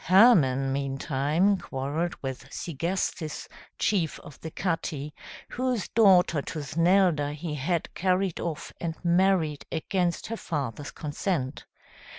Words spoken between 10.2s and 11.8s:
her father's consent.